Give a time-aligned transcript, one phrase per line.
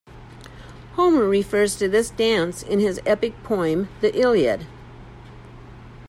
[0.93, 4.65] Homer refers to this dance in his epic poem, the "Iliad".